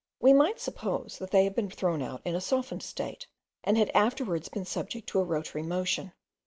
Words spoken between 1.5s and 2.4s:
been thrown out in